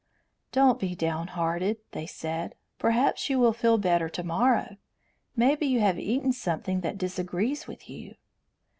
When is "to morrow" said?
4.09-4.77